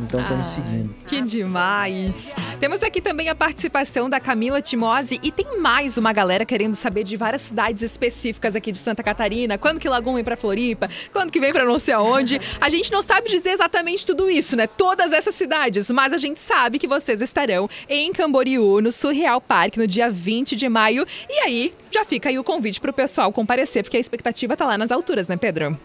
[0.00, 0.94] Então estamos seguindo.
[1.06, 2.34] Que demais!
[2.60, 7.04] Temos aqui também a participação da Camila Timose e tem mais uma galera querendo saber
[7.04, 9.58] de várias cidades específicas aqui de Santa Catarina.
[9.58, 10.88] Quando que Lagoa vem pra Floripa?
[11.12, 12.40] Quando que vem pra não sei aonde?
[12.60, 14.66] A gente não sabe dizer exatamente tudo isso, né?
[14.66, 19.76] Todas essas cidades, mas a gente sabe que vocês estarão em Camboriú, no Surreal Park,
[19.76, 21.06] no dia 20 de maio.
[21.28, 24.78] E aí, já fica aí o convite pro pessoal comparecer, porque a expectativa tá lá
[24.78, 25.78] nas alturas, né, Pedro?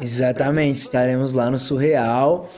[0.00, 2.50] Exatamente, estaremos lá no Surreal.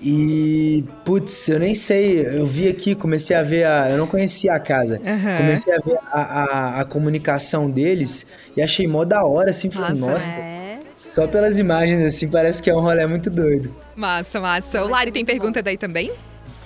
[0.00, 3.90] E, putz, eu nem sei, eu vi aqui, comecei a ver a.
[3.90, 5.00] Eu não conhecia a casa.
[5.04, 5.36] Aham.
[5.38, 9.98] Comecei a ver a, a, a comunicação deles e achei mó da hora, assim, falei,
[9.98, 10.58] Nossa, nossa.
[11.04, 13.74] Só pelas imagens, assim, parece que é um rolê muito doido.
[13.96, 14.84] Massa, massa.
[14.84, 16.12] O Lari tem pergunta daí também?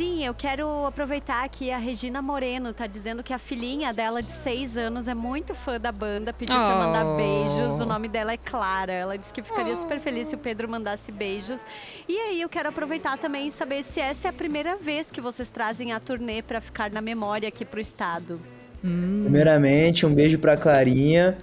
[0.03, 4.33] Sim, eu quero aproveitar que a Regina Moreno tá dizendo que a filhinha dela de
[4.33, 7.17] seis anos é muito fã da banda, pediu pra mandar Oh.
[7.17, 7.81] beijos.
[7.81, 8.93] O nome dela é Clara.
[8.93, 11.65] Ela disse que ficaria super feliz se o Pedro mandasse beijos.
[12.09, 15.21] E aí eu quero aproveitar também e saber se essa é a primeira vez que
[15.21, 18.41] vocês trazem a turnê pra ficar na memória aqui pro estado.
[18.81, 21.38] Primeiramente, um beijo pra Clarinha.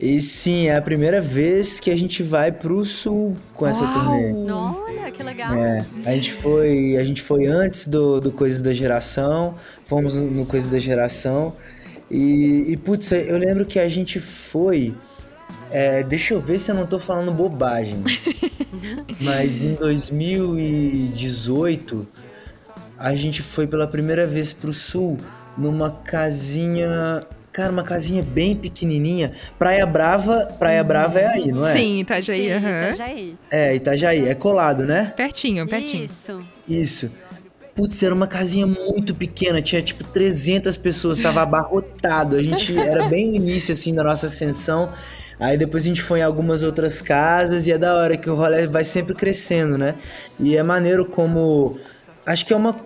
[0.00, 4.32] E sim, é a primeira vez que a gente vai pro sul com essa turnê.
[4.52, 5.52] Olha, que legal.
[5.54, 9.56] É, a gente foi, a gente foi antes do, do Coisas da Geração,
[9.86, 11.52] fomos no, no Coisas da Geração
[12.10, 14.96] e, e putz, eu lembro que a gente foi,
[15.70, 18.02] é, deixa eu ver se eu não tô falando bobagem,
[19.20, 22.08] mas em 2018
[22.96, 25.18] a gente foi pela primeira vez pro Sul
[25.56, 27.26] numa casinha,
[27.58, 31.72] cara, uma casinha bem pequenininha, Praia Brava, Praia Brava é aí, não é?
[31.72, 32.36] Sim, Itajaí.
[32.36, 32.82] Sim, aham.
[32.82, 33.36] Itajaí.
[33.50, 35.12] É, Itajaí, é colado, né?
[35.16, 36.04] Pertinho, pertinho.
[36.04, 36.40] Isso.
[36.68, 37.12] Isso.
[37.74, 42.36] Putz, era uma casinha muito pequena, tinha tipo 300 pessoas, tava abarrotado.
[42.36, 44.92] A gente era bem no início assim da nossa ascensão.
[45.40, 48.36] Aí depois a gente foi em algumas outras casas e é da hora que o
[48.36, 49.96] rolê vai sempre crescendo, né?
[50.38, 51.76] E é maneiro como
[52.24, 52.76] acho que é uma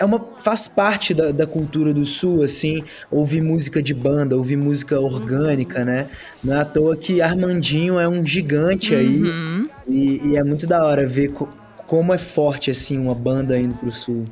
[0.00, 4.56] é uma faz parte da, da cultura do sul assim, ouvir música de banda, ouvir
[4.56, 6.08] música orgânica, né?
[6.42, 9.68] Não é à toa que Armandinho é um gigante aí Uhum.
[9.86, 11.48] e, e é muito da hora ver co-
[11.86, 14.26] como é forte assim uma banda indo pro sul.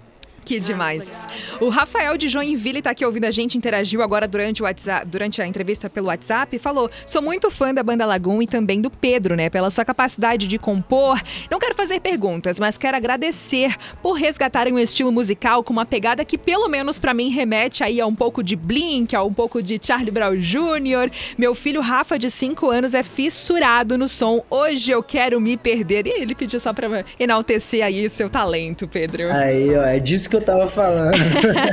[0.47, 1.27] Que demais.
[1.61, 5.47] O Rafael de Joinville tá aqui ouvindo a gente, interagiu agora durante, WhatsApp, durante a
[5.47, 9.35] entrevista pelo WhatsApp e falou: sou muito fã da banda Lagoon e também do Pedro,
[9.35, 9.51] né?
[9.51, 11.21] Pela sua capacidade de compor.
[11.51, 16.25] Não quero fazer perguntas, mas quero agradecer por resgatarem um estilo musical com uma pegada
[16.25, 19.61] que, pelo menos pra mim, remete aí a um pouco de Blink, a um pouco
[19.61, 21.11] de Charlie Brown Jr.
[21.37, 24.45] Meu filho Rafa, de 5 anos, é fissurado no som.
[24.49, 26.07] Hoje eu quero me perder.
[26.07, 29.25] E ele pediu só pra enaltecer aí seu talento, Pedro.
[29.33, 31.17] Aí, ó, é disso que eu tava falando.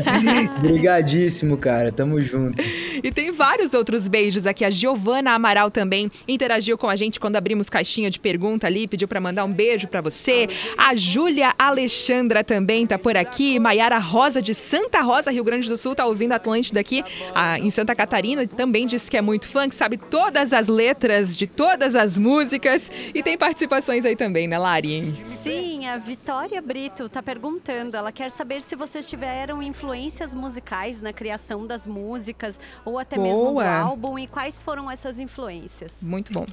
[0.62, 1.92] Brigadíssimo, cara.
[1.92, 2.62] Tamo junto.
[3.04, 4.64] E tem vários outros beijos aqui.
[4.64, 9.08] A Giovana Amaral também interagiu com a gente quando abrimos caixinha de pergunta ali, pediu
[9.08, 10.48] pra mandar um beijo pra você.
[10.78, 13.60] A Júlia Alexandra também tá por aqui.
[13.60, 17.04] Maiara Rosa de Santa Rosa, Rio Grande do Sul, tá ouvindo Atlântida aqui
[17.36, 18.48] ah, em Santa Catarina.
[18.48, 22.92] Também disse que é muito fã, que sabe todas as letras de todas as músicas.
[23.14, 25.14] E tem participações aí também, né, Lari?
[25.44, 27.98] Sim, a Vitória Brito tá perguntando.
[27.98, 33.46] Ela quer saber se vocês tiveram influências musicais na criação das músicas ou até mesmo
[33.46, 33.70] do Boa.
[33.70, 36.02] álbum e quais foram essas influências.
[36.02, 36.46] Muito bom.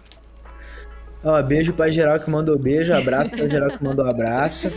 [1.22, 4.72] Ó, beijo pra geral que mandou beijo, abraço pra geral que mandou abraço.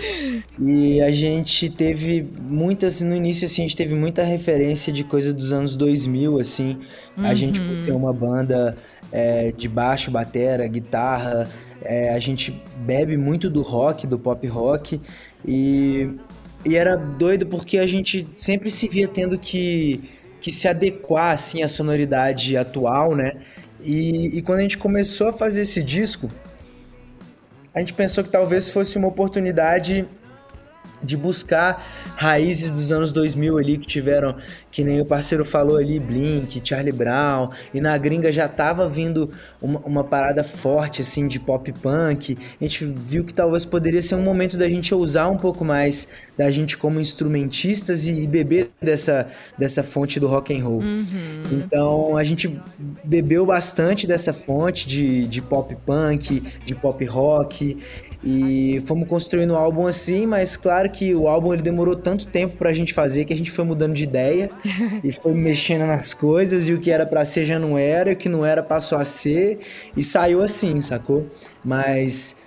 [0.59, 5.33] E a gente teve muitas, no início assim, a gente teve muita referência de coisa
[5.33, 6.81] dos anos 2000, assim.
[7.17, 8.75] A gente, por ser uma banda
[9.09, 11.49] é, de baixo, batera, guitarra,
[11.83, 15.01] é, a gente bebe muito do rock, do pop rock.
[15.45, 16.09] E,
[16.65, 21.61] e era doido porque a gente sempre se via tendo que, que se adequar, assim,
[21.61, 23.33] à sonoridade atual, né?
[23.81, 26.31] E, e quando a gente começou a fazer esse disco,
[27.73, 30.07] a gente pensou que talvez fosse uma oportunidade
[31.03, 31.85] de buscar
[32.15, 34.35] raízes dos anos 2000 ali que tiveram,
[34.71, 39.29] que nem o parceiro falou ali, Blink, Charlie Brown, e na gringa já tava vindo
[39.61, 42.37] uma, uma parada forte assim de pop punk.
[42.59, 46.07] A gente viu que talvez poderia ser um momento da gente usar um pouco mais
[46.37, 49.27] da gente como instrumentistas e, e beber dessa,
[49.57, 50.81] dessa fonte do rock and roll.
[51.51, 52.59] Então a gente
[53.03, 57.77] bebeu bastante dessa fonte de, de pop punk, de pop rock
[58.23, 62.55] e fomos construindo o álbum assim, mas claro que o álbum ele demorou tanto tempo
[62.55, 64.49] pra gente fazer que a gente foi mudando de ideia
[65.03, 68.13] e foi mexendo nas coisas e o que era pra ser já não era, e
[68.13, 69.59] o que não era passou a ser
[69.95, 71.27] e saiu assim, sacou?
[71.63, 72.37] Mas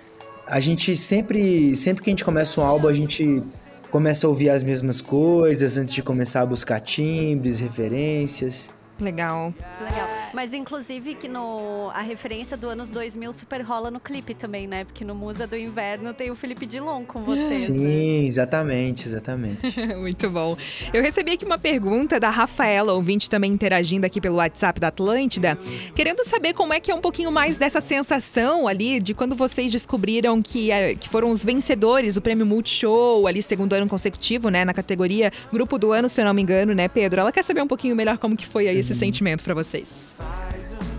[0.47, 3.43] a gente sempre, sempre que a gente começa um álbum, a gente
[3.91, 8.73] começa a ouvir as mesmas coisas antes de começar a buscar timbres, referências.
[8.99, 9.53] Legal.
[9.79, 10.07] Legal.
[10.37, 14.83] Mas inclusive que no a referência do anos 2000 super rola no clipe também, né?
[14.83, 17.55] Porque no Musa do Inverno tem o Felipe Dilon com vocês.
[17.55, 19.81] Sim, exatamente, exatamente.
[19.97, 20.55] Muito bom.
[20.93, 25.57] Eu recebi aqui uma pergunta da Rafaela, ouvinte também interagindo aqui pelo WhatsApp da Atlântida,
[25.95, 29.71] querendo saber como é que é um pouquinho mais dessa sensação ali de quando vocês
[29.71, 34.63] descobriram que, eh, que foram os vencedores do prêmio Multishow, ali segundo ano consecutivo, né,
[34.63, 37.21] na categoria Grupo do Ano, se eu não me engano, né, Pedro?
[37.21, 40.15] Ela quer saber um pouquinho melhor como que foi aí esse sentimento pra vocês.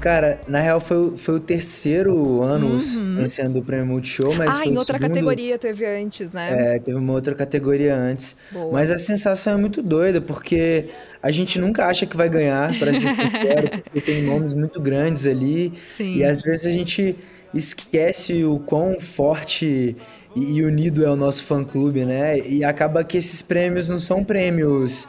[0.00, 3.16] Cara, na real foi, o- foi o terceiro ano Uhum.
[3.16, 6.76] vencendo o prêmio Multishow, mas ah, foi em outra segundo- categoria teve antes, né?
[6.76, 8.36] É, teve uma outra categoria antes.
[8.52, 8.72] Boa.
[8.72, 10.86] Mas a sensação é muito doida, porque
[11.20, 15.26] a gente nunca acha que vai ganhar, pra ser sincero, porque tem nomes muito grandes
[15.26, 15.72] ali.
[15.84, 16.14] Sim.
[16.18, 17.16] E às vezes a gente
[17.52, 19.96] esquece o quão forte e
[20.36, 22.38] e unido é o nosso fã-clube, né?
[22.38, 25.08] E acaba que esses prêmios não são prêmios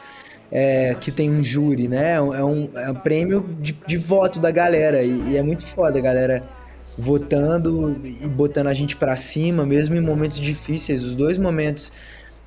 [0.50, 2.14] é, que tem um júri, né?
[2.14, 5.02] É um, é um prêmio de, de voto da galera.
[5.02, 6.42] E, e é muito foda a galera
[6.98, 11.04] votando e botando a gente pra cima, mesmo em momentos difíceis.
[11.04, 11.92] Os dois momentos,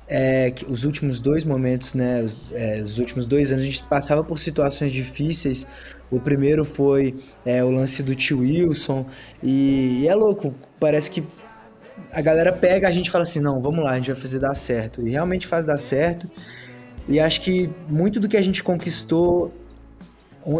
[0.06, 2.22] é, que- os últimos dois momentos, né?
[2.22, 5.66] Os, é, os últimos dois anos a gente passava por situações difíceis.
[6.10, 9.06] O primeiro foi é, o lance do tio Wilson.
[9.42, 11.22] E, e é louco, parece que
[12.12, 14.38] a galera pega a gente e fala assim: não, vamos lá, a gente vai fazer
[14.40, 15.06] dar certo.
[15.06, 16.30] E realmente faz dar certo.
[17.08, 19.52] E acho que muito do que a gente conquistou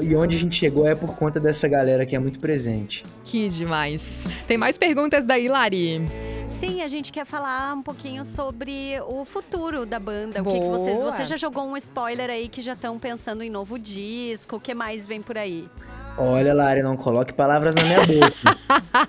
[0.02, 3.04] e onde a gente chegou é por conta dessa galera que é muito presente.
[3.24, 4.26] Que demais.
[4.46, 6.06] Tem mais perguntas daí, Lari?
[6.48, 10.40] Sim, a gente quer falar um pouquinho sobre o futuro da banda.
[10.40, 10.98] O que, que vocês.
[10.98, 11.10] Boa.
[11.10, 14.56] Você já jogou um spoiler aí que já estão pensando em novo disco?
[14.56, 15.68] O que mais vem por aí?
[16.16, 18.32] Olha, Lari, não coloque palavras na minha boca.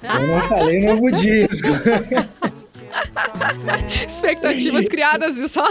[0.20, 1.70] Eu não falei novo disco.
[4.08, 5.68] Expectativas criadas e só.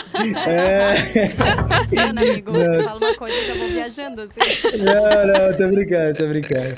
[0.47, 0.95] É.
[2.11, 2.85] Amigo, você Não.
[2.85, 4.23] fala uma coisa e eu já vou viajando.
[4.23, 4.79] Assim.
[4.79, 6.75] Não, não, tô brincando, tô brincando.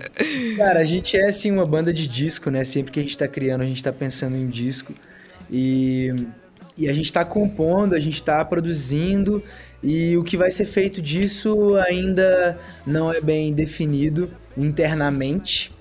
[0.56, 2.64] Cara, a gente é assim uma banda de disco, né?
[2.64, 4.94] Sempre que a gente tá criando, a gente tá pensando em disco.
[5.50, 6.14] E,
[6.76, 9.42] e a gente tá compondo, a gente tá produzindo.
[9.82, 15.75] E o que vai ser feito disso ainda não é bem definido internamente.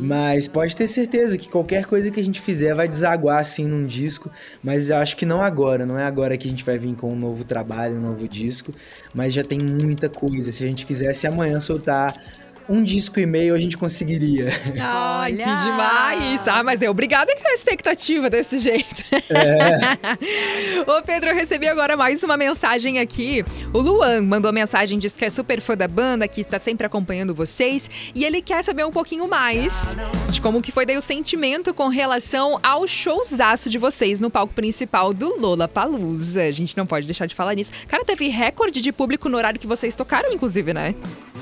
[0.00, 3.86] Mas pode ter certeza que qualquer coisa que a gente fizer vai desaguar assim num
[3.86, 4.30] disco.
[4.62, 7.12] Mas eu acho que não agora, não é agora que a gente vai vir com
[7.12, 8.72] um novo trabalho, um novo disco.
[9.14, 10.52] Mas já tem muita coisa.
[10.52, 12.20] Se a gente quisesse amanhã soltar
[12.68, 14.48] um disco e meio, a gente conseguiria.
[14.78, 15.56] Ai, que Olha!
[15.64, 16.48] demais!
[16.48, 19.04] Ah, mas é obrigada a criar expectativa desse jeito.
[20.86, 23.44] Ô, Pedro, eu recebi agora mais uma mensagem aqui.
[23.72, 27.34] O Luan mandou mensagem, disse que é super fã da banda, que está sempre acompanhando
[27.34, 27.90] vocês.
[28.14, 29.96] E ele quer saber um pouquinho mais
[30.28, 34.52] de como que foi daí o sentimento com relação ao showzaço de vocês no palco
[34.52, 36.42] principal do Lola Palusa.
[36.42, 37.72] A gente não pode deixar de falar nisso.
[37.86, 40.94] Cara, teve recorde de público no horário que vocês tocaram, inclusive, né?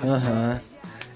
[0.04, 0.60] Aham.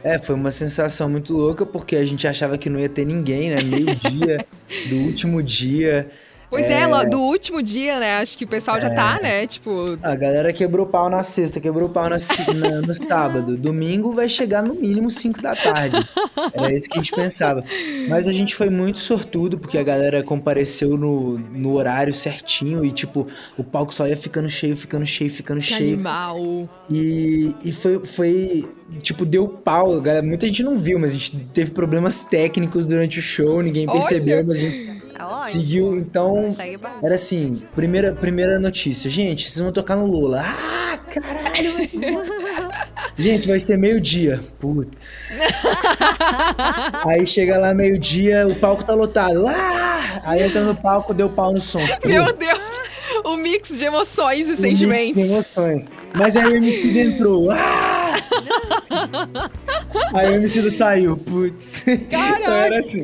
[0.03, 3.51] É, foi uma sensação muito louca, porque a gente achava que não ia ter ninguém,
[3.51, 3.63] né?
[3.63, 4.47] Meio-dia
[4.83, 6.11] do último dia.
[6.51, 8.17] Pois é, Lo- do último dia, né?
[8.17, 9.47] Acho que o pessoal já tá, né?
[9.47, 12.17] Tipo, A galera quebrou pau na sexta, quebrou pau na,
[12.55, 13.57] na- no sábado.
[13.57, 15.97] Domingo vai chegar no mínimo 5 da tarde.
[16.53, 17.65] Era isso que a gente pensava.
[18.09, 22.91] Mas a gente foi muito sortudo, porque a galera compareceu no, no horário certinho e,
[22.91, 25.95] tipo, o palco só ia ficando cheio, ficando cheio, ficando que cheio.
[25.95, 26.69] animal.
[26.91, 28.69] E, e foi, foi,
[29.01, 30.01] tipo, deu pau.
[30.01, 30.27] galera.
[30.27, 34.01] Muita gente não viu, mas a gente teve problemas técnicos durante o show, ninguém Olha!
[34.01, 35.49] percebeu, mas a gente Ótimo.
[35.49, 35.97] seguiu.
[35.97, 36.57] Então,
[37.03, 39.11] era assim, primeira, primeira notícia.
[39.11, 40.43] Gente, vocês vão tocar no Lula.
[40.45, 41.73] Ah, caralho!
[43.17, 44.41] gente, vai ser meio-dia.
[44.59, 45.39] Putz.
[47.07, 49.47] Aí chega lá meio-dia, o palco tá lotado.
[49.47, 50.21] Ah!
[50.25, 51.81] Aí entra no palco, deu pau no som.
[52.05, 52.61] Meu Deus!
[53.25, 55.07] O o mix de emoções e Um sentimentos.
[55.07, 55.89] mix de emoções.
[56.15, 57.51] Mas aí o MC entrou.
[57.51, 58.00] Ah!
[60.15, 61.17] Aí o MC saiu.
[61.17, 61.85] Putz.
[62.11, 63.03] Então era assim.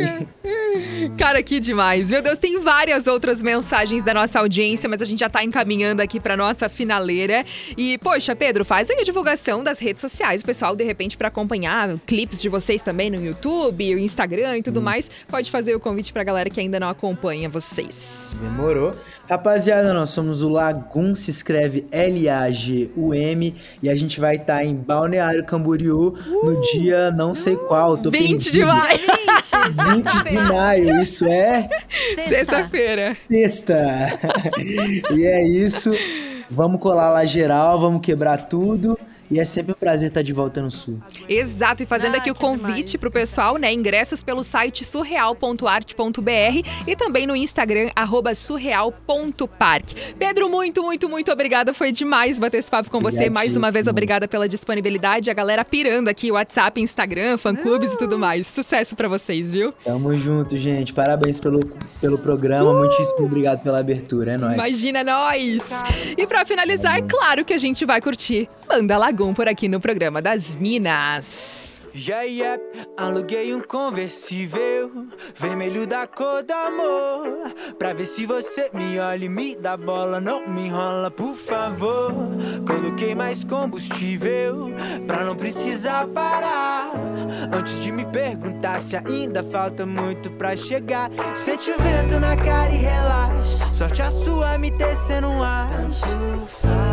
[1.16, 2.10] Cara, que demais.
[2.10, 6.00] Meu Deus, tem várias outras mensagens da nossa audiência, mas a gente já tá encaminhando
[6.00, 7.44] aqui pra nossa finaleira.
[7.76, 11.28] E, poxa, Pedro, faz aí a divulgação das redes sociais, o pessoal, de repente, pra
[11.28, 15.10] acompanhar clipes de vocês também no YouTube, o Instagram e tudo mais.
[15.28, 18.34] Pode fazer o convite pra galera que ainda não acompanha vocês.
[18.40, 18.94] Demorou.
[19.28, 25.44] Rapaziada, nós somos o Lagum, se escreve L-A-G-U-M e a gente vai estar em Balneário
[25.44, 28.52] Camboriú no dia não sei qual, tô 20 perdido.
[28.52, 29.00] de maio.
[29.96, 31.68] 20 de maio, isso é
[32.14, 33.16] Sexta-feira.
[33.28, 34.18] sexta.
[35.12, 35.92] e é isso.
[36.48, 38.96] Vamos colar lá geral, vamos quebrar tudo.
[39.30, 41.00] E é sempre um prazer estar de volta no Sul.
[41.28, 43.72] Exato, e fazendo aqui o convite pro pessoal, né?
[43.72, 49.92] Ingressos pelo site surreal.arte.br e também no Instagram, arroba surreal.park.
[50.18, 51.72] Pedro, muito, muito, muito obrigada.
[51.72, 53.28] Foi demais bater esse papo com você.
[53.28, 55.30] Mais uma vez, obrigada pela disponibilidade.
[55.30, 58.46] A galera pirando aqui, WhatsApp, Instagram, fã-clubes e tudo mais.
[58.46, 59.72] Sucesso pra vocês, viu?
[59.84, 60.92] Tamo junto, gente.
[60.92, 61.60] Parabéns pelo,
[62.00, 62.72] pelo programa.
[62.72, 64.32] Muitíssimo obrigado pela abertura.
[64.32, 64.54] É nóis.
[64.54, 65.68] Imagina nós!
[66.16, 69.80] E pra finalizar, é claro que a gente vai curtir Banda Lagoon por aqui no
[69.80, 71.72] programa das Minas.
[71.94, 72.62] Yeah, yeah,
[72.98, 74.90] aluguei um conversível
[75.34, 77.50] vermelho da cor do amor.
[77.78, 82.12] Pra ver se você me olha e me dá bola, não me enrola, por favor.
[82.66, 84.70] Coloquei mais combustível
[85.06, 86.92] pra não precisar parar.
[87.56, 92.74] Antes de me perguntar se ainda falta muito pra chegar, sente o vento na cara
[92.74, 93.72] e relaxa.
[93.72, 95.68] Sorte a sua me tecendo um ar.
[95.70, 96.85] Tanto faz.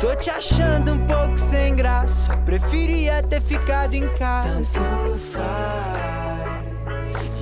[0.00, 2.36] Tô te achando um pouco sem graça.
[2.46, 4.78] Preferia ter ficado em casa.
[4.78, 6.68] Tanto faz.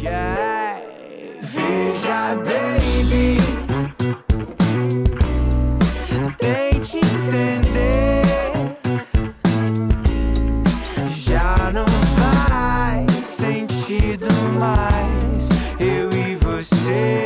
[0.00, 0.80] Yeah.
[1.42, 3.36] Veja, baby.
[6.38, 8.22] Tente entender.
[11.08, 11.86] Já não
[12.16, 14.26] faz sentido
[14.58, 15.50] mais.
[15.78, 17.25] Eu e você.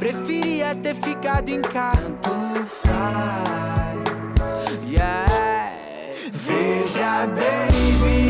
[0.00, 2.10] Preferia ter ficado em casa.
[2.22, 4.00] Tanto faz.
[4.88, 5.76] Yeah.
[6.32, 8.29] Veja, baby.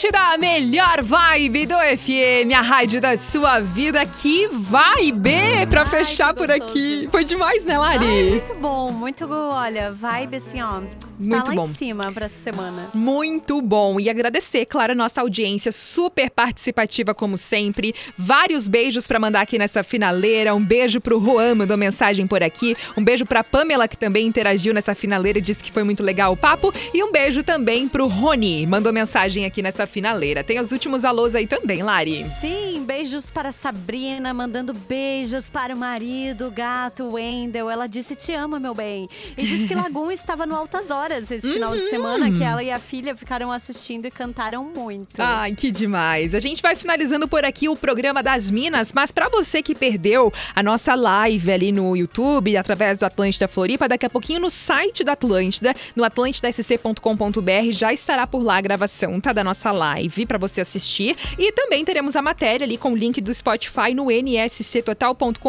[0.00, 4.04] Atlântida, a melhor vibe do FM, a rádio da sua vida.
[4.06, 7.06] Que vibe pra fechar por aqui.
[7.10, 8.06] Foi demais, né, Lari?
[8.06, 10.80] Ai, muito bom, muito, olha, vibe assim, ó.
[11.20, 11.68] Muito tá lá bom.
[11.68, 12.88] em cima pra essa semana.
[12.94, 14.00] Muito bom.
[14.00, 17.94] E agradecer, claro, a nossa audiência super participativa, como sempre.
[18.16, 20.54] Vários beijos pra mandar aqui nessa finaleira.
[20.54, 22.74] Um beijo pro Juan, mandou mensagem por aqui.
[22.96, 26.32] Um beijo pra Pamela, que também interagiu nessa finaleira e disse que foi muito legal
[26.32, 26.72] o papo.
[26.94, 30.42] E um beijo também pro Rony, mandou mensagem aqui nessa finaleira.
[30.42, 32.24] Tem os últimos alôs aí também, Lari.
[32.40, 37.68] Sim, beijos para Sabrina, mandando beijos para o marido, o gato, Wendel.
[37.68, 39.06] Ela disse: Te amo, meu bem.
[39.36, 42.70] E disse que Lagoon estava no Altas Horas esse final de semana, que ela e
[42.70, 45.14] a filha ficaram assistindo e cantaram muito.
[45.18, 46.34] Ai, que demais.
[46.34, 50.32] A gente vai finalizando por aqui o programa das Minas, mas pra você que perdeu
[50.54, 55.04] a nossa live ali no YouTube, através do Atlântida Floripa, daqui a pouquinho no site
[55.04, 59.32] da Atlântida, no atlantidasc.com.br, já estará por lá a gravação, tá?
[59.32, 60.26] Da nossa live.
[60.26, 61.16] para você assistir.
[61.38, 65.40] E também teremos a matéria ali com o link do Spotify no nsctotal.com.br.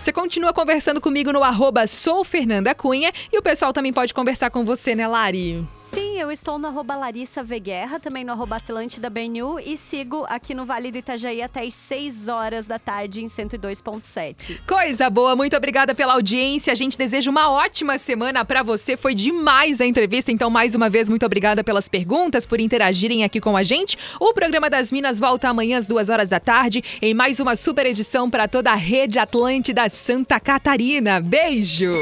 [0.00, 4.50] Você continua conversando comigo no arroba sou Fernanda Cunha e o pessoal também pode conversar
[4.50, 5.64] com você, né, Lari?
[5.76, 10.26] Sim, eu estou no arroba Larissa V Guerra, também no arroba Atlântida BNU e sigo
[10.28, 14.58] aqui no Vale do Itajaí até as 6 horas da tarde em 102.7.
[14.66, 16.72] Coisa boa, muito obrigada pela audiência.
[16.72, 18.96] A gente deseja uma ótima semana para você.
[18.96, 23.40] Foi demais a entrevista, então mais uma vez muito obrigada pelas perguntas, por interagirem aqui
[23.40, 23.96] com a gente.
[24.18, 27.86] O programa das Minas volta amanhã às duas horas da tarde em mais uma super
[27.86, 31.20] edição para toda a rede Atlântida Santa Catarina.
[31.20, 31.92] Beijo.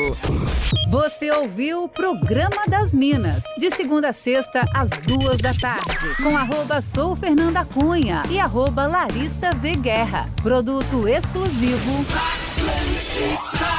[0.88, 6.36] Você ouviu o Programa das Minas, de segunda a sexta, às duas da tarde, com
[6.36, 10.30] arroba Sou Fernanda Cunha e arroba Larissa V Guerra.
[10.40, 12.06] Produto exclusivo.
[12.14, 13.75] Atlântica.